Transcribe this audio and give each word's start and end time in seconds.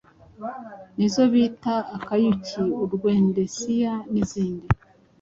nizo 0.97 1.21
bita, 1.33 1.75
Akayuki, 1.97 2.61
Urwedensiya 2.83 3.93
n’izindi. 4.11 4.67